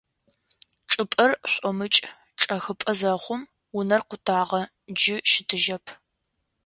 [0.91, 1.97] Чӏыпӏэр шӏомыкӏ
[2.39, 3.41] чӏэхыпӏэ зэхъум:
[3.77, 4.61] унэр къутагъэ,
[4.97, 5.85] джы щытыжьэп.